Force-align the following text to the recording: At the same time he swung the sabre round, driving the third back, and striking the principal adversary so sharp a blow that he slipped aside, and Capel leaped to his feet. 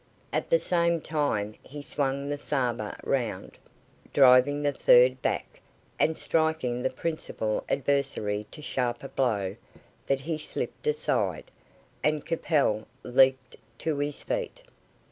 At 0.33 0.49
the 0.49 0.57
same 0.57 0.99
time 0.99 1.53
he 1.61 1.83
swung 1.83 2.27
the 2.27 2.37
sabre 2.39 2.95
round, 3.03 3.59
driving 4.13 4.63
the 4.63 4.71
third 4.71 5.21
back, 5.21 5.61
and 5.99 6.17
striking 6.17 6.81
the 6.81 6.89
principal 6.89 7.63
adversary 7.69 8.47
so 8.51 8.63
sharp 8.63 9.03
a 9.03 9.09
blow 9.09 9.57
that 10.07 10.21
he 10.21 10.39
slipped 10.39 10.87
aside, 10.87 11.51
and 12.03 12.25
Capel 12.25 12.87
leaped 13.03 13.55
to 13.77 13.99
his 13.99 14.23
feet. 14.23 14.63